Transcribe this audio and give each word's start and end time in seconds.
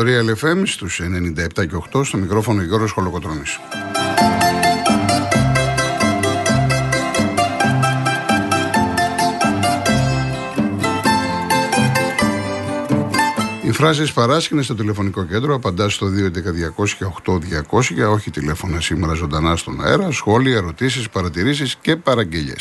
συντονισμένη 0.00 0.30
ιστορία 0.30 0.34
LFM 0.34 0.62
στους 0.66 1.00
97 1.58 1.66
και 1.68 1.76
8 1.92 2.04
στο 2.04 2.16
μικρόφωνο 2.16 2.62
Γιώργος 2.62 2.90
Χολοκοτρώνης. 2.90 3.58
Οι 13.62 13.72
φράσεις 13.72 14.12
παράσχηνε 14.12 14.62
στο 14.62 14.74
τηλεφωνικό 14.74 15.24
κέντρο 15.24 15.54
απαντά 15.54 15.88
στο 15.88 16.06
211-200-8200 17.70 17.80
για 17.94 18.10
όχι 18.10 18.30
τηλέφωνα 18.30 18.80
σήμερα 18.80 19.14
ζωντανά 19.14 19.56
στον 19.56 19.84
αέρα, 19.84 20.10
σχόλια, 20.10 20.56
ερωτήσεις, 20.56 21.08
παρατηρήσεις 21.08 21.76
και 21.80 21.96
παραγγελίε. 21.96 22.54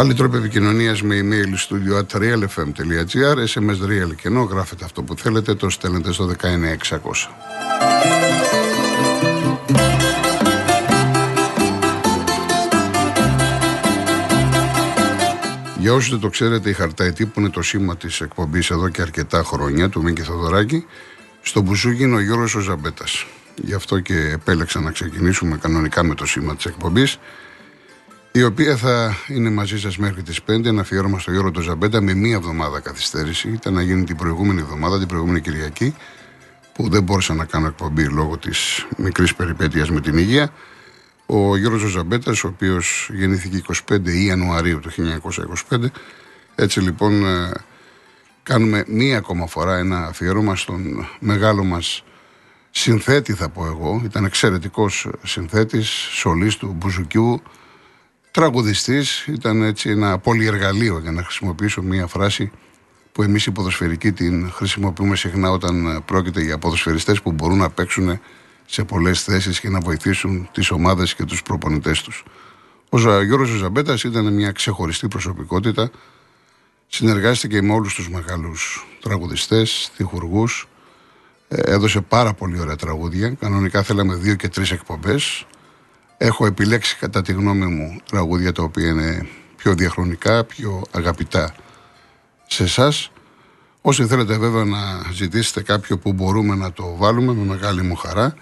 Άλλοι 0.00 0.14
τρόποι 0.14 0.36
επικοινωνίας 0.36 1.02
με 1.02 1.20
email 1.22 1.54
studio 1.68 1.98
at 1.98 2.20
realfm.gr, 2.20 3.36
sms 3.54 3.88
real 3.88 4.14
και 4.16 4.28
ενώ 4.28 4.42
γράφετε 4.42 4.84
αυτό 4.84 5.02
που 5.02 5.16
θέλετε, 5.16 5.54
το 5.54 5.70
στέλνετε 5.70 6.12
στο 6.12 6.26
19600. 6.26 6.36
Για 15.78 15.92
όσους 15.92 16.10
δεν 16.10 16.20
το 16.20 16.28
ξέρετε, 16.28 16.70
η 16.70 16.72
Χαρταϊτή 16.72 17.26
που 17.26 17.40
είναι 17.40 17.50
το 17.50 17.62
σήμα 17.62 17.96
της 17.96 18.20
εκπομπής 18.20 18.70
εδώ 18.70 18.88
και 18.88 19.02
αρκετά 19.02 19.42
χρόνια, 19.42 19.88
του 19.88 20.02
Μίκη 20.02 20.22
Θοδωράκη, 20.22 20.84
στο 21.42 21.60
μπουζούκι 21.60 22.02
είναι 22.02 22.16
ο 22.16 22.20
Γιώργος 22.20 22.54
ο 22.54 22.60
Ζαμπέτας. 22.60 23.26
Γι' 23.54 23.74
αυτό 23.74 24.00
και 24.00 24.14
επέλεξα 24.14 24.80
να 24.80 24.90
ξεκινήσουμε 24.90 25.56
κανονικά 25.56 26.02
με 26.04 26.14
το 26.14 26.26
σήμα 26.26 26.56
της 26.56 26.64
εκπομπής, 26.64 27.18
η 28.32 28.42
οποία 28.42 28.76
θα 28.76 29.16
είναι 29.28 29.50
μαζί 29.50 29.78
σας 29.78 29.98
μέχρι 29.98 30.22
τις 30.22 30.40
5. 30.46 30.64
Ένα 30.64 30.80
αφιέρωμα 30.80 31.18
στο 31.18 31.30
Γιώργο 31.30 31.50
το 31.50 31.60
Ζαμπέτα 31.60 32.00
με 32.00 32.14
μία 32.14 32.34
εβδομάδα 32.34 32.80
καθυστέρηση. 32.80 33.48
Ήταν 33.48 33.74
να 33.74 33.82
γίνει 33.82 34.04
την 34.04 34.16
προηγούμενη 34.16 34.60
εβδομάδα, 34.60 34.98
την 34.98 35.08
προηγούμενη 35.08 35.40
Κυριακή, 35.40 35.94
που 36.72 36.88
δεν 36.88 37.02
μπόρεσα 37.02 37.34
να 37.34 37.44
κάνω 37.44 37.66
εκπομπή 37.66 38.04
λόγω 38.04 38.38
της 38.38 38.86
μικρής 38.96 39.34
περιπέτειας 39.34 39.90
με 39.90 40.00
την 40.00 40.18
υγεία. 40.18 40.52
Ο 41.26 41.56
Γιώργος 41.56 41.90
Ζαμπέτας, 41.90 42.44
ο 42.44 42.48
οποίος 42.48 43.10
γεννήθηκε 43.12 43.56
25 43.56 44.24
Ιανουαρίου 44.26 44.80
του 44.80 44.90
1925. 45.70 45.84
Έτσι 46.54 46.80
λοιπόν 46.80 47.24
ε, 47.24 47.50
κάνουμε 48.42 48.84
μία 48.86 49.16
ακόμα 49.16 49.46
φορά 49.46 49.76
ένα 49.76 50.06
αφιέρωμα 50.06 50.56
στον 50.56 51.08
μεγάλο 51.18 51.64
μας 51.64 52.04
συνθέτη 52.70 53.32
θα 53.32 53.48
πω 53.48 53.66
εγώ. 53.66 54.00
Ήταν 54.04 54.24
εξαιρετικός 54.24 55.08
συνθέτης, 55.22 55.88
σολής 55.88 56.56
του 56.56 56.74
Μπουζουκιού, 56.78 57.42
τραγουδιστής. 58.30 59.26
Ήταν 59.26 59.62
έτσι 59.62 59.90
ένα 59.90 60.18
πολυεργαλείο 60.18 60.98
για 60.98 61.10
να 61.10 61.22
χρησιμοποιήσω 61.22 61.82
μία 61.82 62.06
φράση 62.06 62.50
που 63.12 63.22
εμείς 63.22 63.46
οι 63.46 63.50
ποδοσφαιρικοί 63.50 64.12
την 64.12 64.50
χρησιμοποιούμε 64.50 65.16
συχνά 65.16 65.50
όταν 65.50 66.02
πρόκειται 66.04 66.40
για 66.40 66.58
ποδοσφαιριστές 66.58 67.22
που 67.22 67.32
μπορούν 67.32 67.58
να 67.58 67.70
παίξουν 67.70 68.20
σε 68.66 68.84
πολλές 68.84 69.22
θέσεις 69.22 69.60
και 69.60 69.68
να 69.68 69.80
βοηθήσουν 69.80 70.48
τις 70.52 70.70
ομάδες 70.70 71.14
και 71.14 71.24
τους 71.24 71.42
προπονητές 71.42 72.02
τους. 72.02 72.24
Ο 72.90 73.22
Γιώργος 73.22 73.48
Ζαμπέτας 73.48 74.04
ήταν 74.04 74.32
μια 74.32 74.52
ξεχωριστή 74.52 75.08
προσωπικότητα. 75.08 75.90
Συνεργάστηκε 76.86 77.62
με 77.62 77.72
όλους 77.72 77.94
τους 77.94 78.10
μεγάλους 78.10 78.86
τραγουδιστές, 79.00 79.92
τυχουργού. 79.96 80.48
Ε, 81.48 81.60
έδωσε 81.72 82.00
πάρα 82.00 82.34
πολύ 82.34 82.60
ωραία 82.60 82.76
τραγούδια. 82.76 83.30
Κανονικά 83.30 83.82
θέλαμε 83.82 84.14
δύο 84.14 84.34
και 84.34 84.48
τρεις 84.48 84.70
εκπομπές. 84.70 85.46
Έχω 86.22 86.46
επιλέξει 86.46 86.96
κατά 86.96 87.22
τη 87.22 87.32
γνώμη 87.32 87.66
μου 87.66 88.00
τραγούδια 88.10 88.52
τα 88.52 88.62
οποία 88.62 88.88
είναι 88.88 89.28
πιο 89.56 89.74
διαχρονικά, 89.74 90.44
πιο 90.44 90.82
αγαπητά 90.90 91.54
σε 92.46 92.62
εσάς. 92.62 93.10
Όσοι 93.80 94.06
θέλετε 94.06 94.38
βέβαια 94.38 94.64
να 94.64 94.78
ζητήσετε 95.12 95.62
κάποιο 95.62 95.98
που 95.98 96.12
μπορούμε 96.12 96.54
να 96.54 96.72
το 96.72 96.96
βάλουμε 96.96 97.32
με 97.32 97.44
μεγάλη 97.44 97.82
μου 97.82 97.94
χαρά 97.94 98.34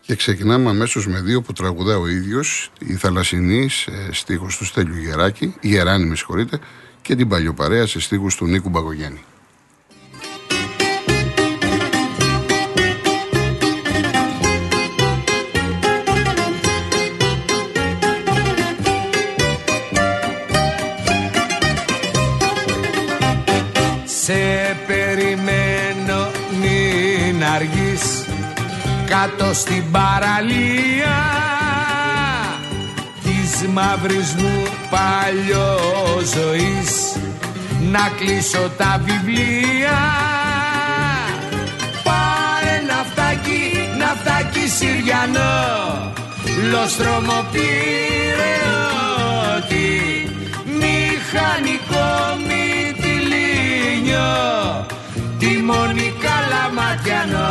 και 0.00 0.16
ξεκινάμε 0.16 0.70
αμέσως 0.70 1.06
με 1.06 1.20
δύο 1.20 1.42
που 1.42 1.52
τραγουδά 1.52 1.98
ο 1.98 2.08
ίδιος, 2.08 2.72
η 2.78 2.94
Θαλασσινή 2.94 3.68
σε 3.68 4.12
στίχους 4.12 4.56
του 4.56 4.64
Στέλιου 4.64 4.96
Γεράκη, 4.96 5.54
η 5.60 5.68
Γεράνη 5.68 6.06
με 6.06 6.16
συγχωρείτε, 6.16 6.58
και 7.02 7.14
την 7.14 7.28
Παλιοπαρέα 7.28 7.86
σε 7.86 8.00
στίχους 8.00 8.36
του 8.36 8.46
Νίκου 8.46 8.68
Μπαγογέννη. 8.68 9.24
Κάτω 29.06 29.54
στην 29.54 29.90
παραλία 29.90 31.16
της 33.22 33.68
μαύρης 33.68 34.34
μου 34.34 34.62
ζωής. 36.34 37.16
Να 37.92 38.10
κλείσω 38.18 38.70
τα 38.76 39.00
βιβλία. 39.04 39.98
Πάρε 42.04 42.82
ναυτάκι, 42.86 43.60
ναυτάκι 43.98 44.68
Συριανό. 44.68 46.12
Λοστρόμο 46.70 47.44
ότι 49.56 49.88
μηχανικό 50.80 52.08
μυτιλίνιο 52.46 54.30
τιμόνι 55.38 56.14
καλαματιανό 56.24 57.45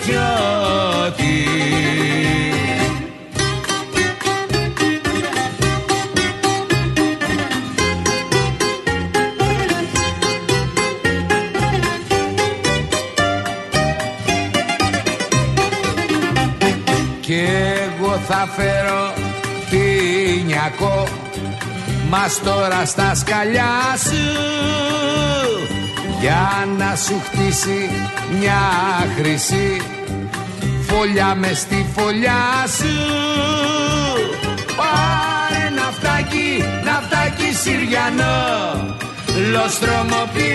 καπετάνιο 0.00 0.20
χιώτη 1.12 1.44
Κι 17.20 17.42
εγώ 17.98 18.18
θα 18.28 18.48
φέρω 18.56 19.12
πινιακό 19.70 21.08
Μας 22.08 22.40
τώρα 22.44 22.84
στα 22.84 23.14
σκαλιά 23.14 23.96
σου 24.02 25.59
για 26.20 26.68
να 26.78 26.96
σου 26.96 27.20
χτίσει 27.24 27.90
μια 28.38 28.60
χρυσή 29.16 29.80
φωλιά 30.88 31.34
μες 31.34 31.58
στη 31.58 31.86
φωλιά 31.96 32.66
σου. 32.76 32.94
Πάρε 34.76 35.68
ναυτάκι, 35.74 36.64
ναυτάκι 36.84 37.54
Συριανό. 37.62 38.38
Λοστρόμο 39.52 40.22
ότι 40.22 40.50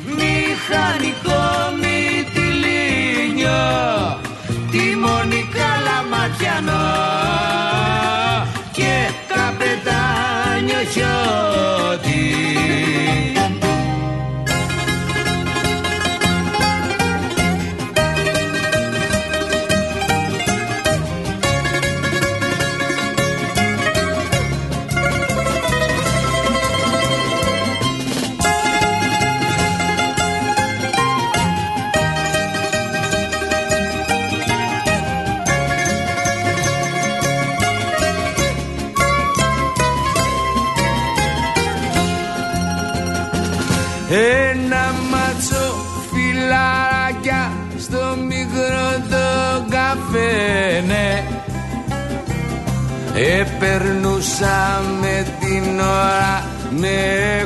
Μηχανικό 0.05 1.43
μυτιλίνιο 1.81 3.63
Τιμονι 4.71 5.43
καλαματιανό 5.53 6.87
Και 8.71 8.93
καπετάνιο 9.27 10.81
χιώτη. 10.91 12.23
Ένα 44.09 44.93
μάτσο 45.11 45.75
φυλάκια 46.11 47.51
στο 47.77 48.17
μικρό 48.27 48.87
το 49.09 49.27
καφέ 49.69 50.83
ναι. 50.87 51.23
Επερνούσαμε 53.39 55.25
την 55.39 55.79
ώρα 55.79 56.43
με 56.69 56.97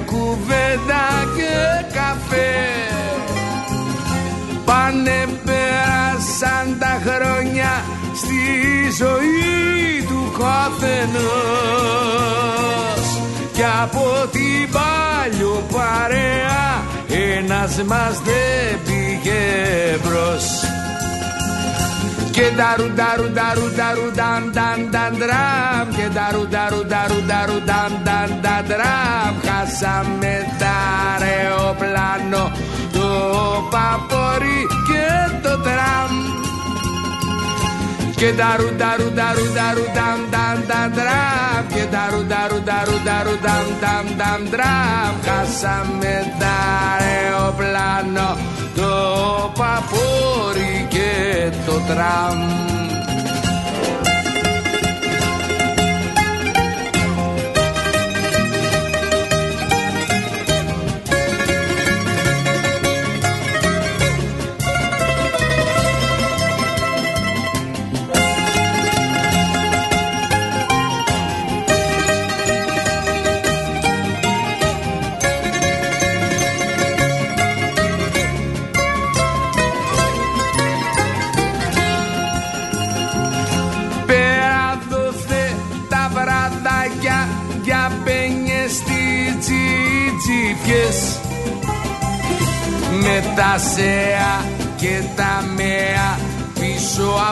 κουβέντα 0.05 1.05
και 1.35 1.53
καφέ. 1.93 2.53
Πάνε 4.65 5.25
πέρασαν 5.45 6.77
τα 6.79 7.01
χρόνια 7.05 7.83
στη 8.15 8.41
ζωή 8.97 10.03
του 10.07 10.21
καθενός 10.39 11.79
Κι 13.59 13.65
από 13.83 14.29
την 14.31 14.71
παλιό 14.71 15.63
παρέα 15.71 16.83
ένας 17.37 17.83
μας 17.83 18.21
δεν 18.21 18.79
πήγε 18.85 19.43
μπρος. 20.03 20.45
Και 22.31 22.41
daru 22.57 22.87
daru 22.99 23.27
daru 23.39 23.67
daru 23.79 24.07
dan 24.19 24.43
dan 24.57 24.79
dan 24.93 25.13
dram 25.21 25.85
και 25.95 26.07
daru 26.17 26.43
daru 26.55 26.81
daru 26.93 27.19
daru 27.31 27.57
dan 27.69 27.91
dan 28.07 28.29
dan 28.43 28.63
dram 28.69 29.33
χάσαμε 29.45 30.33
τα 30.59 30.77
αεροπλάνο 31.19 32.51
το 32.93 33.09
παπόρι 33.71 34.61
και 34.87 35.07
το 35.43 35.53
τραμ 35.65 36.11
και 38.19 38.33
τα 38.33 38.55
ρούτα 38.59 38.95
ρούτα 38.97 39.27
ρούτα 39.37 39.65
ρούτα 39.75 40.07
ταν 40.31 40.59
ταν 40.67 40.93
τραμ 40.97 41.67
Και 41.73 41.85
τα 41.91 42.03
ρούτα 42.11 42.47
ρούτα 42.49 42.77
ρούτα 42.85 43.23
ρούτα 43.23 43.55
ταν 43.81 44.05
ταν 44.17 44.49
τραμ 44.51 45.13
Χάσαμε 45.25 46.33
τα 46.39 46.55
αεροπλάνο 46.99 48.37
Το 48.75 48.91
παπούρι 49.57 50.87
και 50.89 51.51
το 51.65 51.71
τραμ. 51.71 52.98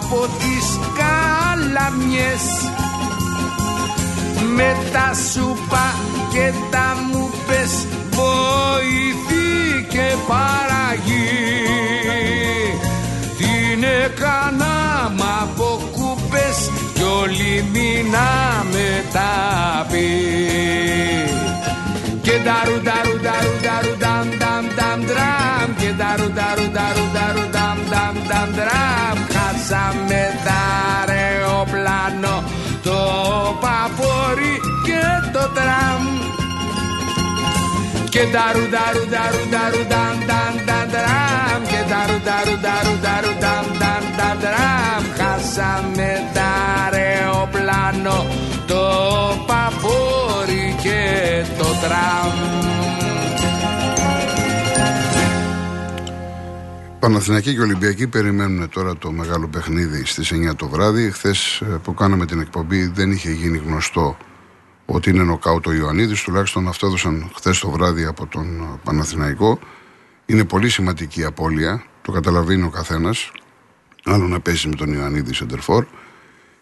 Από 0.10 0.28
τις 0.40 0.80
καλαμιές. 1.00 2.44
Με 4.56 4.76
τα 4.92 5.12
σούπα 5.32 5.94
και 6.32 6.52
τα 6.72 6.96
μουπες 7.12 7.88
βοηθή 8.12 9.88
και 9.90 10.16
παραγή. 10.28 11.38
Την 13.38 13.84
έκανα 14.04 15.12
μ' 15.18 15.42
από 15.42 15.82
κούπες 15.92 16.72
κι 16.94 17.04
όλη 17.22 17.66
μήνα 17.72 18.47
χάσαμε 29.88 30.40
τα 30.46 31.14
αεροπλάνο 31.14 32.44
το 32.84 33.00
παπόρι 33.62 34.56
και 34.86 35.30
το 35.32 35.50
τραμ 35.54 36.04
και 38.10 38.20
δαρου 38.20 38.66
δαρου 38.74 39.04
δαρου 39.14 39.44
δαρου 39.54 39.84
δαμ 39.92 40.18
δαμ 40.30 40.56
δαμ 40.68 40.88
δραμ 40.96 41.62
και 41.72 41.82
δαρου 41.92 42.20
δαρου 42.28 42.56
δαρου 42.66 42.96
δαρου 43.06 43.34
δαμ 43.44 43.66
δαμ 43.82 44.04
δαμ 44.18 44.38
δραμ 44.44 45.04
χάσαμε 45.18 46.10
τα 46.34 46.52
αεροπλάνο 46.94 48.26
το 48.68 48.84
παπόρι 49.48 50.76
και 50.82 51.02
το 51.58 51.68
τραμ 51.82 52.68
Παναθηναϊκοί 57.00 57.54
και 57.54 57.62
Ολυμπιακοί 57.62 58.08
περιμένουν 58.08 58.70
τώρα 58.70 58.98
το 58.98 59.12
μεγάλο 59.12 59.48
παιχνίδι 59.48 60.06
στις 60.06 60.34
9 60.34 60.56
το 60.56 60.68
βράδυ. 60.68 61.12
Χθες 61.12 61.62
ε, 61.62 61.66
που 61.66 61.94
κάναμε 61.94 62.26
την 62.26 62.40
εκπομπή 62.40 62.86
δεν 62.88 63.12
είχε 63.12 63.32
γίνει 63.32 63.58
γνωστό 63.58 64.18
ότι 64.86 65.10
είναι 65.10 65.24
νοκάουτ 65.24 65.68
ο 65.68 65.74
Ιωαννίδης. 65.74 66.22
Τουλάχιστον 66.22 66.68
αυτό 66.68 66.88
έδωσαν 66.88 67.32
χθες 67.36 67.60
το 67.60 67.70
βράδυ 67.70 68.06
από 68.06 68.26
τον 68.26 68.60
ε, 68.62 68.80
Παναθηναϊκό. 68.84 69.60
Είναι 70.26 70.46
πολύ 70.46 70.70
σημαντική 70.70 71.22
η 71.22 71.24
απώλεια. 71.24 71.84
Το 72.02 72.12
καταλαβαίνει 72.12 72.64
ο 72.64 72.70
καθένας. 72.70 73.32
Άλλο 74.04 74.28
να 74.28 74.40
πέσεις 74.40 74.66
με 74.66 74.76
τον 74.76 74.94
Ιωαννίδη 74.94 75.34
Σεντερφόρ 75.34 75.86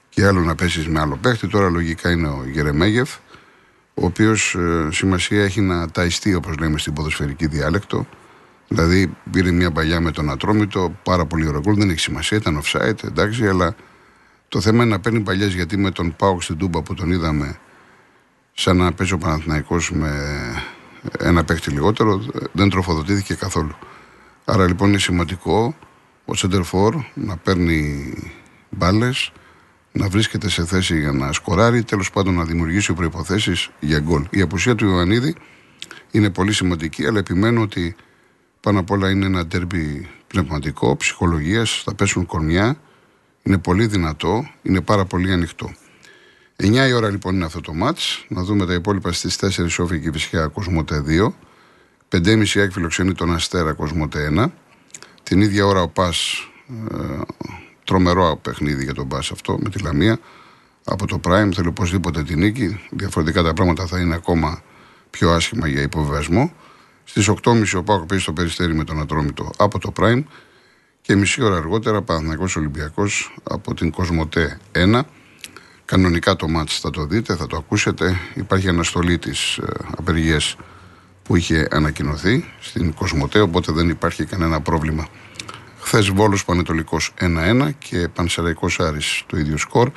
και 0.09 0.25
άλλο 0.25 0.39
να 0.39 0.55
πέσεις 0.55 0.87
με 0.87 0.99
άλλο 0.99 1.17
παίχτη. 1.21 1.47
Τώρα 1.47 1.69
λογικά 1.69 2.11
είναι 2.11 2.27
ο 2.27 2.43
Γερεμέγεφ, 2.51 3.15
ο 3.93 4.05
οποίος 4.05 4.55
ε, 4.55 4.87
σημασία 4.91 5.43
έχει 5.43 5.61
να 5.61 5.89
ταϊστεί, 5.89 6.35
όπως 6.35 6.57
λέμε 6.57 6.77
στην 6.77 6.93
ποδοσφαιρική 6.93 7.47
διάλεκτο. 7.47 8.07
Δηλαδή 8.67 9.17
πήρε 9.31 9.51
μια 9.51 9.71
παλιά 9.71 9.99
με 9.99 10.11
τον 10.11 10.29
Ατρόμητο, 10.29 10.95
πάρα 11.03 11.25
πολύ 11.25 11.47
ωραίο 11.47 11.61
δεν 11.65 11.89
έχει 11.89 11.99
σημασία, 11.99 12.37
ήταν 12.37 12.61
offside, 12.63 13.03
εντάξει, 13.03 13.47
αλλά 13.47 13.75
το 14.47 14.61
θέμα 14.61 14.83
είναι 14.83 14.93
να 14.93 14.99
παίρνει 14.99 15.19
παλιές 15.19 15.53
γιατί 15.53 15.77
με 15.77 15.91
τον 15.91 16.15
Πάοκ 16.15 16.41
στην 16.41 16.57
Τούμπα 16.57 16.81
που 16.81 16.93
τον 16.93 17.11
είδαμε 17.11 17.59
σαν 18.53 18.77
να 18.77 18.93
παίζει 18.93 19.13
ο 19.13 19.17
Παναθηναϊκός 19.17 19.91
με 19.91 20.11
ένα 21.19 21.43
παίχτη 21.43 21.69
λιγότερο, 21.69 22.25
δεν 22.51 22.69
τροφοδοτήθηκε 22.69 23.33
καθόλου. 23.33 23.75
Άρα 24.45 24.67
λοιπόν 24.67 24.89
είναι 24.89 24.97
σημαντικό 24.97 25.75
ο 26.25 26.35
Σεντερφόρ 26.35 26.95
να 27.13 27.37
παίρνει 27.37 28.13
μπάλες, 28.69 29.31
να 29.91 30.07
βρίσκεται 30.09 30.49
σε 30.49 30.65
θέση 30.65 30.99
για 30.99 31.11
να 31.11 31.31
σκοράρει, 31.31 31.83
τέλος 31.83 32.11
πάντων 32.11 32.33
να 32.33 32.43
δημιουργήσει 32.43 32.93
προποθέσει 32.93 33.53
για 33.79 33.99
γκολ. 33.99 34.25
Η 34.29 34.41
απουσία 34.41 34.75
του 34.75 34.85
Ιωαννίδη 34.85 35.35
είναι 36.11 36.29
πολύ 36.29 36.53
σημαντική, 36.53 37.05
αλλά 37.05 37.19
επιμένω 37.19 37.61
ότι 37.61 37.95
πάνω 38.65 38.79
απ' 38.79 38.91
όλα 38.91 39.09
είναι 39.09 39.25
ένα 39.25 39.47
τέρμπι 39.47 40.09
πνευματικό, 40.27 40.97
ψυχολογίας, 40.97 41.81
θα 41.85 41.95
πέσουν 41.95 42.25
κορμιά. 42.25 42.77
Είναι 43.43 43.57
πολύ 43.57 43.85
δυνατό, 43.85 44.49
είναι 44.61 44.81
πάρα 44.81 45.05
πολύ 45.05 45.31
ανοιχτό. 45.31 45.73
9 46.55 46.87
η 46.87 46.93
ώρα 46.93 47.09
λοιπόν 47.09 47.35
είναι 47.35 47.45
αυτό 47.45 47.61
το 47.61 47.73
μάτς. 47.73 48.25
Να 48.27 48.43
δούμε 48.43 48.65
τα 48.65 48.73
υπόλοιπα 48.73 49.11
στις 49.11 49.37
4 49.41 49.65
Σόφι 49.67 49.99
και 49.99 50.09
Βυσχιά 50.09 50.47
Κοσμότε 50.47 51.03
2. 51.07 51.33
5.30 52.09 52.39
έχει 52.39 52.69
φιλοξενεί 52.69 53.13
τον 53.13 53.33
Αστέρα 53.33 53.73
Κοσμότε 53.73 54.31
1. 54.37 54.45
Την 55.23 55.41
ίδια 55.41 55.65
ώρα 55.65 55.81
ο 55.81 55.87
Πας. 55.89 56.49
Ε, 56.91 57.21
τρομερό 57.83 58.39
παιχνίδι 58.41 58.83
για 58.83 58.93
τον 58.93 59.07
Πας 59.07 59.31
αυτό 59.31 59.57
με 59.61 59.69
τη 59.69 59.79
Λαμία. 59.79 60.19
Από 60.83 61.07
το 61.07 61.19
Prime 61.23 61.49
θέλει 61.53 61.67
οπωσδήποτε 61.67 62.23
την 62.23 62.39
νίκη. 62.39 62.79
Διαφορετικά 62.89 63.43
τα 63.43 63.53
πράγματα 63.53 63.85
θα 63.85 63.99
είναι 63.99 64.15
ακόμα 64.15 64.61
πιο 65.09 65.31
άσχημα 65.31 65.67
για 65.67 65.81
υποβιβασμό. 65.81 66.53
Στις 67.07 67.29
8.30 67.29 67.63
ο 67.75 67.83
Πάοκ 67.83 68.05
παίζει 68.05 68.23
στο 68.23 68.33
περιστέρι 68.33 68.73
με 68.73 68.83
τον 68.83 68.99
Ατρόμητο 68.99 69.51
από 69.57 69.79
το 69.79 69.93
Prime 69.99 70.23
και 71.01 71.15
μισή 71.15 71.43
ώρα 71.43 71.55
αργότερα 71.55 72.01
Παναθηναϊκός 72.01 72.55
Ολυμπιακός 72.55 73.35
από 73.43 73.73
την 73.73 73.91
Κοσμοτέ 73.91 74.59
1. 74.71 75.01
Κανονικά 75.85 76.35
το 76.35 76.47
μάτς 76.47 76.79
θα 76.79 76.89
το 76.89 77.05
δείτε, 77.05 77.35
θα 77.35 77.47
το 77.47 77.57
ακούσετε. 77.57 78.19
Υπάρχει 78.33 78.69
αναστολή 78.69 79.17
της 79.17 79.57
ε, 79.57 79.65
απεργίας 79.97 80.55
που 81.23 81.35
είχε 81.35 81.67
ανακοινωθεί 81.71 82.45
στην 82.59 82.93
Κοσμοτέ, 82.93 83.39
οπότε 83.39 83.71
δεν 83.71 83.89
υπάρχει 83.89 84.25
κανένα 84.25 84.61
πρόβλημα. 84.61 85.07
Χθες 85.79 86.09
Βόλος 86.09 86.45
Πανετολικός 86.45 87.13
1-1 87.19 87.69
και 87.77 88.07
Πανσεραϊκός 88.07 88.79
Άρης 88.79 89.23
το 89.25 89.37
ίδιο 89.37 89.57
σκορ. 89.57 89.91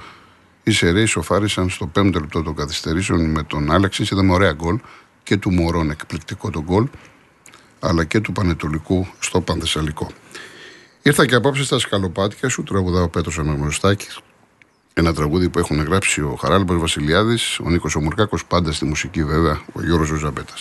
Οι 0.62 0.71
Σερέοι 0.71 1.05
σοφάρισαν 1.05 1.69
στο 1.71 1.91
5ο 1.95 2.21
λεπτό 2.21 2.43
των 2.43 2.55
καθυστερήσεων 2.55 3.31
με 3.31 3.43
τον 3.43 3.73
Άλεξη. 3.73 4.03
Είδαμε 4.03 4.33
ωραία 4.33 4.53
γκολ 4.53 4.79
και 5.28 5.37
του 5.37 5.52
Μωρών 5.52 5.90
εκπληκτικό 5.90 6.50
το 6.50 6.62
γκολ, 6.62 6.87
αλλά 7.80 8.04
και 8.04 8.20
του 8.20 8.32
Πανετολικού 8.32 9.06
στο 9.18 9.40
Πανθεσσαλικό. 9.40 10.11
Ήρθα 11.02 11.26
και 11.26 11.35
απόψε 11.35 11.64
στα 11.64 11.78
σκαλοπάτια 11.78 12.49
σου, 12.49 12.62
τραγουδά 12.62 13.02
ο 13.02 13.08
Πέτρος 13.08 13.38
Αναγνωστάκης. 13.38 14.20
Ένα 14.92 15.14
τραγούδι 15.14 15.49
που 15.49 15.58
έχουν 15.58 15.82
γράψει 15.82 16.20
ο 16.20 16.37
Χαράλμπος 16.40 16.78
Βασιλιάδης, 16.78 17.58
ο 17.58 17.70
Νίκος 17.70 17.94
Ομουρκάκος, 17.94 18.44
πάντα 18.44 18.73
στη 18.73 18.85
μουσική 18.85 19.25
βέβαια, 19.25 19.61
ο 19.73 19.82
Γιώργος 19.82 20.18
Ζαμπέτα. 20.18 20.54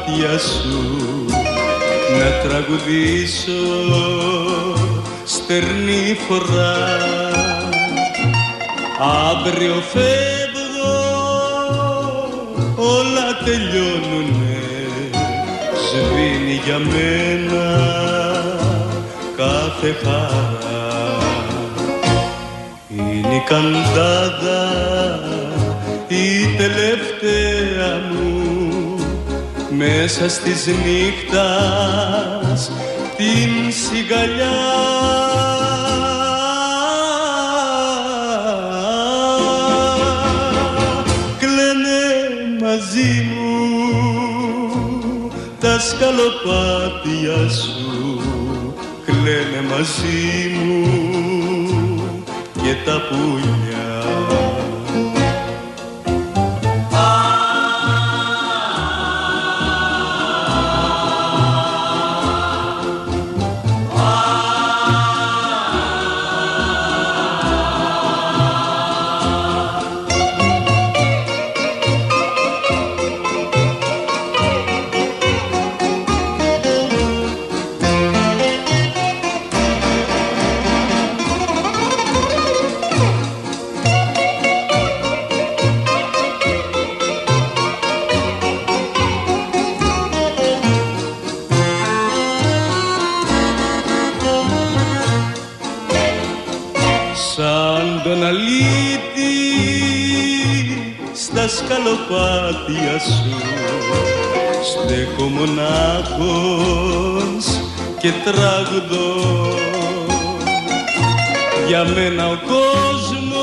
Σκαλοπάτια 0.00 0.38
σου 0.38 1.26
να 2.18 2.48
τραγουδήσω. 2.48 3.52
Στερνή 5.24 6.18
φορά. 6.28 6.76
Αύριο 9.30 9.74
φεύγω. 9.92 10.98
Όλα 12.76 13.38
τελειώνουνε. 13.44 14.58
Σβήνει 15.90 16.60
για 16.64 16.78
μένα 16.78 17.78
κάθε 19.36 19.96
χαρά. 20.02 21.18
Είναι 22.88 23.34
η 23.34 23.42
καντάδα 23.48 24.90
η 26.08 26.56
τελευταία 26.56 26.90
μου 26.90 26.99
μέσα 29.80 30.28
στις 30.28 30.66
νύχτας 30.66 32.60
την 33.16 33.72
σιγαλιά. 33.72 34.58
Κλαίνε 41.38 42.04
μαζί 42.60 43.26
μου 43.30 43.48
τα 45.60 45.78
σκαλοπάτια 45.78 47.48
σου. 47.48 48.20
Κλαίνε 49.04 49.60
μαζί 49.70 50.50
μου 50.64 50.84
και 52.62 52.74
τα 52.84 53.00
πουλιά 53.08 53.69
στέκω 105.00 105.24
μονάχος 105.28 106.64
και 108.00 108.12
τραγουδώ 108.24 109.54
για 111.66 111.84
μένα 111.84 112.28
ο 112.28 112.38
κόσμος 112.46 113.34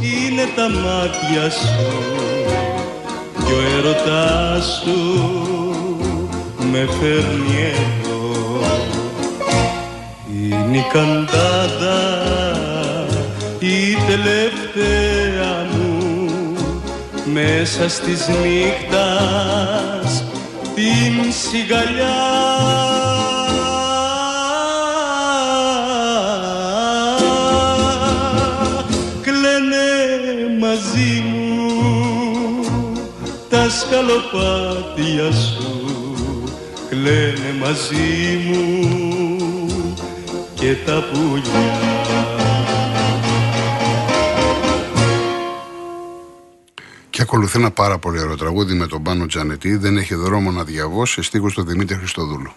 είναι 0.00 0.48
τα 0.56 0.68
μάτια 0.68 1.50
σου. 1.50 1.86
Και 3.46 3.52
ο 3.52 3.60
έρωτάς 3.78 4.82
σου 4.82 5.00
με 6.72 6.88
φέρνει 7.00 7.56
εδώ. 7.72 8.20
Είναι 10.32 10.76
η 10.76 10.84
καντάδα 10.92 12.00
η 13.58 13.96
τελευταία 14.06 15.27
μέσα 17.32 17.88
στις 17.88 18.28
νύχτας 18.28 20.24
την 20.74 21.32
σιγαλιά. 21.32 22.16
Κλαίνε 29.22 30.58
μαζί 30.60 31.24
μου 31.30 31.70
τα 33.48 33.66
σκαλοπάτια 33.70 35.32
σου. 35.32 35.82
Κλαίνε 36.88 37.54
μαζί 37.60 38.38
μου 38.44 38.88
και 40.54 40.74
τα 40.86 41.04
πουλιά 41.12 42.37
ακολουθεί 47.28 47.58
ένα 47.58 47.70
πάρα 47.70 47.98
πολύ 47.98 48.20
ωραίο 48.20 48.36
τραγούδι 48.36 48.74
με 48.74 48.86
τον 48.86 49.02
Πάνο 49.02 49.26
Τζανετή. 49.26 49.76
Δεν 49.76 49.96
έχει 49.96 50.14
δρόμο 50.14 50.50
να 50.50 50.64
διαβώσει. 50.64 51.22
Στίχος 51.22 51.54
του 51.54 51.64
Δημήτρη 51.64 51.96
Χριστοδούλου. 51.96 52.52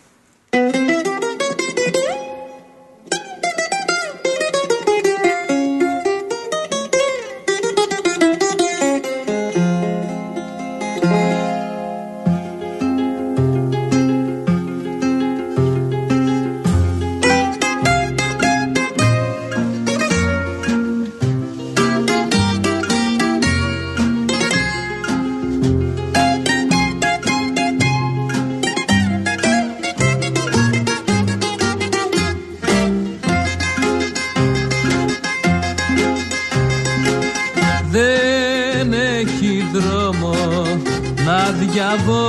ya 41.73 41.95
voy. 42.05 42.20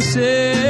Say. 0.00 0.65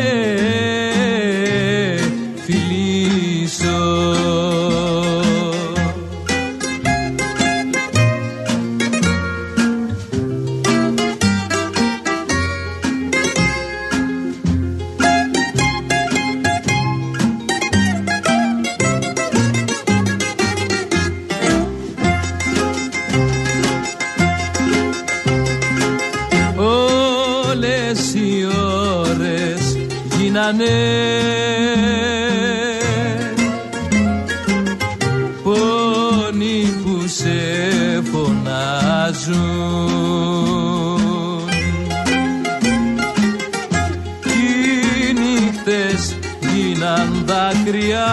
Δάκρυα 47.26 48.06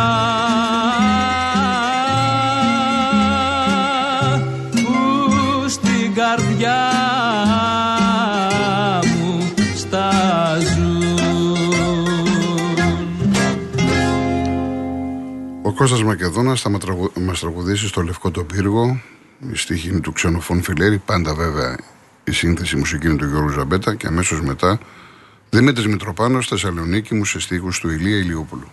που 4.71 5.69
στην 5.69 6.13
καρδιά 6.13 6.79
μου 9.17 9.53
στάζουν 9.75 11.01
Ο 15.65 15.73
Κώστας 15.73 16.03
Μακεδόνας 16.03 16.61
θα 16.61 16.69
μα 16.69 16.77
τραγου- 16.77 17.17
μας 17.19 17.39
τραγουδήσει 17.39 17.87
στο 17.87 18.01
Λευκό 18.01 18.31
το 18.31 18.43
Πύργο. 18.43 19.01
Η 19.51 19.55
στίχη 19.55 19.89
είναι 19.89 19.99
του 19.99 20.11
Ξενοφών 20.11 20.61
Φιλέρη. 20.63 20.97
Πάντα 20.97 21.33
βέβαια 21.33 21.77
η 22.23 22.31
σύνθεση 22.31 22.75
μουσική 22.75 23.07
είναι 23.07 23.15
του 23.15 23.25
Γιώργου 23.27 23.49
Ζαμπέτα 23.49 23.95
και 23.95 24.07
αμέσως 24.07 24.41
μετά 24.41 24.79
Δημήτρης 25.49 25.87
Μητροπάνος 25.87 26.47
Θεσσαλονίκη 26.47 27.13
μου 27.15 27.25
σε 27.25 27.39
στίχους 27.39 27.79
του 27.79 27.89
Ηλία 27.89 28.17
Ηλιόπουλου. 28.17 28.67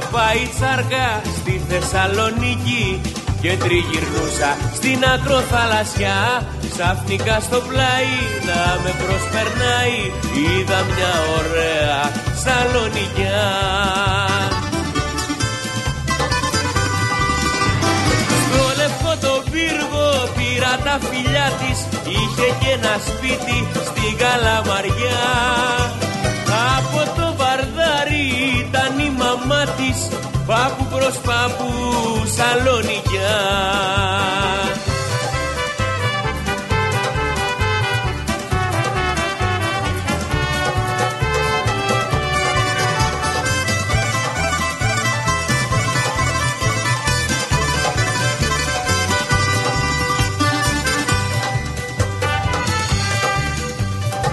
Είχα 0.00 0.08
πάει 0.08 0.48
τσάρκα 0.54 1.08
στη 1.38 1.62
Θεσσαλονίκη 1.68 3.00
και 3.40 3.56
τριγυρνούσα 3.62 4.50
στην 4.74 4.98
ακροθαλασσιά. 5.14 6.18
Ξαφνικά 6.72 7.40
στο 7.40 7.58
πλάι 7.68 8.12
να 8.48 8.60
με 8.82 8.92
προσπερνάει 9.02 9.98
είδα 10.40 10.80
μια 10.92 11.14
ωραία 11.38 11.98
σαλονικιά 12.42 13.48
Στο 18.42 18.64
λευκό 18.80 19.12
το 19.26 19.34
πύργο 19.50 20.08
πήρα 20.36 20.74
τα 20.84 20.98
φιλιά 21.08 21.48
της 21.60 21.78
Είχε 22.12 22.48
και 22.60 22.70
ένα 22.78 22.94
σπίτι 23.06 23.58
στην 23.88 24.16
Καλαμαριά. 24.22 25.22
Από 26.76 27.00
το 27.16 27.20
βαρδάρι 27.20 27.29
ήταν 27.29 27.29
η 29.50 29.52
μαμά 29.52 29.64
της 29.64 30.08
Πάπου 30.46 30.84
προς 30.84 31.16
πάπου 31.18 31.72
σαλονικιά. 32.36 33.38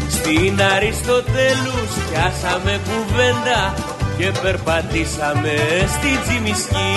Στην 0.09 0.61
Αριστοτέλους 0.75 1.91
πιάσαμε 2.09 2.79
κουβέντα 2.83 3.86
και 4.17 4.31
περπατήσαμε 4.41 5.55
στη 5.95 6.11
Τζιμισκή. 6.23 6.95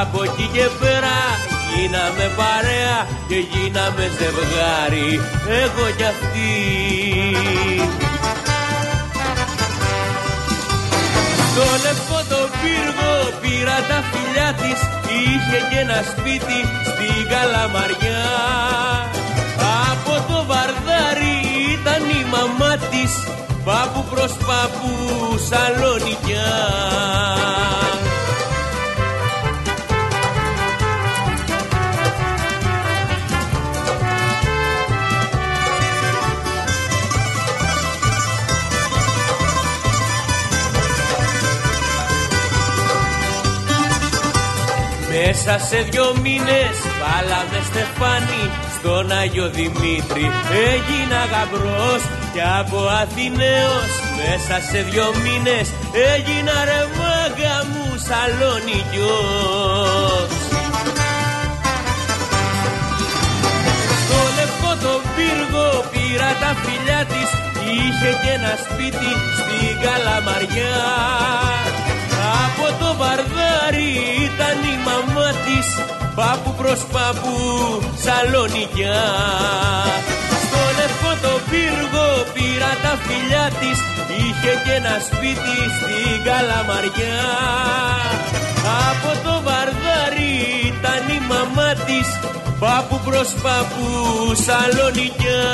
Από 0.00 0.22
εκεί 0.22 0.46
και 0.52 0.66
πέρα 0.80 1.18
γίναμε 1.72 2.26
παρέα 2.40 2.96
και 3.28 3.38
γίναμε 3.50 4.04
ζευγάρι. 4.18 5.10
Εγώ 5.62 5.84
κι 5.96 6.06
αυτή. 6.12 6.52
Στο 11.50 11.66
λευκό 11.84 12.18
το 12.32 12.40
πύργο 12.60 13.12
πήρα 13.40 13.78
τα 13.88 13.98
φιλιά 14.10 14.50
της. 14.60 14.80
Είχε 15.20 15.58
και 15.70 15.78
ένα 15.84 16.00
σπίτι 16.10 16.58
στην 16.88 17.20
Καλαμαριά. 17.32 18.28
Από 19.90 20.14
το 20.28 20.38
βαρδάρι 20.50 21.36
ήταν 21.74 22.02
η 22.20 22.22
μαμά 22.34 22.72
της 22.90 23.12
Πάπου 23.68 24.04
προς 24.10 24.32
πάπου 24.32 24.88
σαλονικιά. 25.48 26.54
Μέσα 45.10 45.58
σε 45.58 45.86
δυο 45.90 46.16
μήνες 46.22 46.76
βάλαμε 47.00 47.62
στεφάνι 47.64 48.50
στον 48.78 49.12
Άγιο 49.12 49.48
Δημήτρη 49.50 50.30
έγινα 50.72 51.24
γαμπρός 51.32 52.17
και 52.38 52.44
από 52.60 52.78
Αθηναίος 53.02 53.92
μέσα 54.16 54.56
σε 54.68 54.78
δυο 54.90 55.08
μήνες 55.24 55.66
έγινα 56.14 56.56
ρε 56.68 56.82
μάγκα 56.98 57.56
μου 57.70 57.86
σαλονικιός. 58.06 59.50
Στο 64.02 64.20
λευκό 64.36 64.72
το 64.84 64.94
πύργο 65.14 65.68
πήρα 65.92 66.30
τα 66.42 66.50
φιλιά 66.62 67.00
της 67.12 67.30
Είχε 67.72 68.10
και 68.22 68.30
ένα 68.38 68.54
σπίτι 68.64 69.10
στην 69.38 69.72
Καλαμαριά. 69.84 70.78
Από 72.44 72.66
το 72.80 72.88
βαρδάρι 73.00 73.90
ήταν 74.26 74.56
η 74.72 74.76
μαμά 74.86 75.28
της 75.44 75.66
Πάπου 76.14 76.50
προς 76.60 76.80
πάπου 76.92 77.34
σαλονικιά 78.04 79.02
πήρα 82.34 82.72
τα 82.84 82.92
φιλιά 83.04 83.46
της 83.60 83.78
Είχε 84.20 84.52
και 84.64 84.72
ένα 84.80 84.96
σπίτι 85.06 85.56
στην 85.76 86.16
Καλαμαριά. 86.26 87.24
Από 88.88 89.10
το 89.24 89.34
βαρδάρι 89.46 90.34
ήταν 90.70 91.02
η 91.16 91.20
μαμά 91.30 91.70
της 91.86 92.08
Πάπου 92.58 93.00
προς 93.04 93.28
πάπου 93.42 93.84
σαλονικιά 94.44 95.46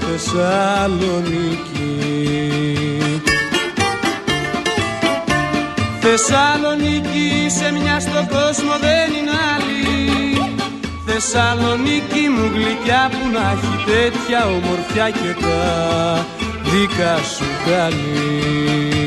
Θεσσαλονίκη. 0.00 1.60
Θεσσαλονίκη 6.00 7.46
σε 7.58 7.72
μια 7.72 8.00
στον 8.00 8.28
κόσμο 8.28 8.72
δεν 8.80 9.08
είναι 9.18 9.36
άλλη. 9.54 9.80
Θεσσαλονίκη 11.06 12.28
μου 12.34 12.50
γλυκιά 12.54 13.10
που 13.10 13.28
να 13.32 13.50
έχει 13.50 13.76
τέτοια 13.90 14.46
ομορφιά 14.46 15.10
και 15.10 15.32
τα 15.42 16.26
δικά 16.70 17.16
σου 17.16 17.44
καλή 17.66 18.99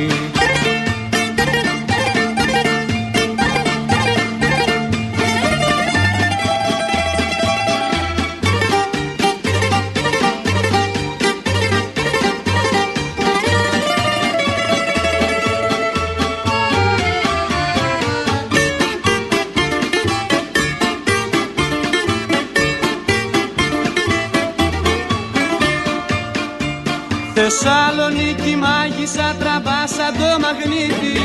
Θεσσαλονίκη 27.35 28.55
μάγισσα 28.55 29.35
τραβά 29.39 29.87
σαν 29.87 30.13
το 30.17 30.39
μαγνήτη. 30.43 31.17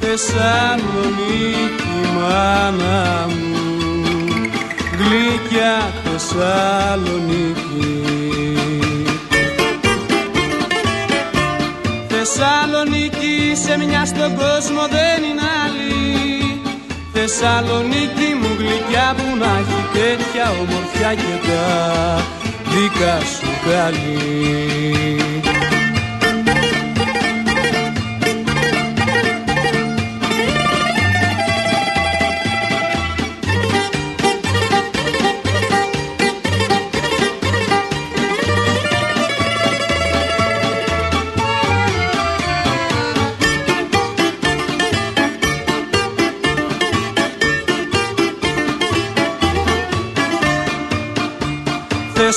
Θεσσαλονίκη 0.00 1.94
μάνα 2.16 3.26
μου. 3.28 3.54
Γλυκιά 4.98 5.92
Θεσσαλονίκη. 6.04 7.92
Θεσσαλονίκη 12.08 13.52
σε 13.64 13.78
μια 13.78 14.04
στον 14.04 14.36
κόσμο 14.36 14.82
δεν 14.96 15.22
είναι 15.30 15.46
άλλη. 15.64 15.92
Θεσσαλονίκη 17.12 18.28
μου 18.40 18.50
γλυκιά 18.58 19.14
που 19.16 19.36
να 19.36 19.50
έχει 19.60 19.82
τέτοια 19.92 20.46
ομορφιά 20.60 21.14
και 21.14 21.34
τα 21.46 21.64
δικά 22.74 23.20
σου 23.20 23.46
καλή 23.64 25.43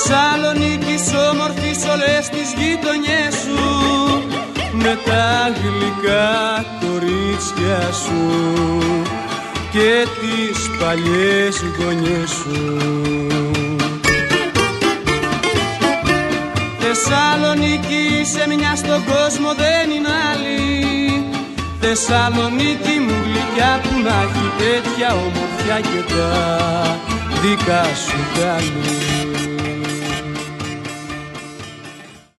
Θεσσαλονίκη 0.00 0.96
όμορφη 1.30 1.70
όλες 1.92 2.28
τις 2.28 2.48
γειτονιές 2.58 3.34
σου. 3.42 3.64
Με 4.72 4.98
τα 5.04 5.52
γλυκά 5.60 6.64
κορίτσια 6.80 7.92
σου 7.92 8.22
και 9.72 10.06
τις 10.20 10.70
παλιές 10.78 11.64
γωνιές 11.78 12.30
σου. 12.30 12.86
Θεσσαλονίκη 16.78 18.24
σε 18.32 18.48
μια 18.48 18.76
στον 18.76 19.04
κόσμο 19.04 19.50
δεν 19.62 19.90
είναι 19.96 20.12
άλλη. 20.30 20.62
Θεσσαλονίκη 21.80 22.96
μου 23.04 23.16
γλυκιά 23.24 23.80
που 23.82 23.94
να 24.04 24.14
έχει 24.26 24.48
τέτοια 24.58 25.10
ομορφιά 25.12 25.80
και 25.80 26.12
τα 26.14 26.30
δικά 27.42 27.84
σου 28.04 28.20
καλή 28.38 29.27